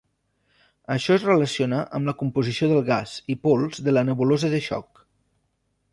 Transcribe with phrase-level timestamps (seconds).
[0.95, 5.07] Això es relaciona amb la composició del gas i pols de la nebulosa de xoc.